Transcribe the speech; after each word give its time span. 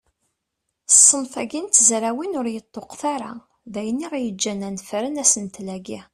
Ṣṣenf-agi 0.95 1.59
n 1.61 1.67
tezrawin 1.67 2.37
ur 2.39 2.47
yeṭṭuqet 2.49 3.01
ara, 3.13 3.31
d 3.73 3.73
ayen 3.79 4.05
aɣ-yeǧǧen 4.07 4.59
ad 4.67 4.71
d-nefren 4.73 5.21
asentel-agi. 5.23 5.99